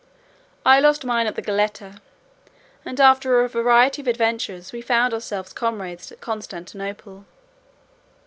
[0.65, 2.01] I lost mine at the Goletta,
[2.83, 7.25] and after a variety of adventures we found ourselves comrades at Constantinople.